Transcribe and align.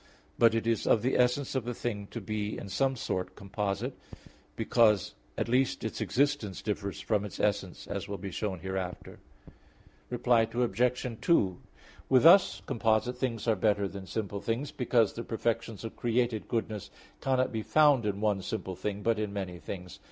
But 0.39 0.55
it 0.55 0.65
is 0.65 0.87
of 0.87 1.03
the 1.03 1.15
essence 1.15 1.53
of 1.53 1.67
a 1.67 1.75
thing 1.75 2.07
to 2.07 2.19
be 2.19 2.57
in 2.57 2.69
some 2.69 2.95
sort 2.95 3.35
composite; 3.35 3.95
because 4.55 5.13
at 5.37 5.47
least 5.47 5.83
its 5.83 6.01
existence 6.01 6.63
differs 6.63 6.99
from 6.99 7.23
its 7.23 7.39
essence, 7.39 7.85
as 7.85 8.07
will 8.07 8.17
be 8.17 8.31
shown 8.31 8.61
hereafter, 8.61 9.19
(Q. 10.09 10.17
4, 10.17 10.17
A. 10.17 10.17
3). 10.17 10.17
Reply 10.17 10.41
Obj. 10.51 11.17
2: 11.21 11.57
With 12.09 12.25
us 12.25 12.63
composite 12.65 13.17
things 13.19 13.47
are 13.47 13.55
better 13.55 13.87
than 13.87 14.07
simple 14.07 14.41
things, 14.41 14.71
because 14.71 15.13
the 15.13 15.23
perfections 15.23 15.83
of 15.83 15.95
created 15.95 16.47
goodness 16.47 16.89
cannot 17.19 17.51
be 17.51 17.61
found 17.61 18.03
in 18.03 18.19
one 18.21 18.41
simple 18.41 18.75
thing, 18.75 19.03
but 19.03 19.19
in 19.19 19.31
many 19.31 19.59
things. 19.59 19.99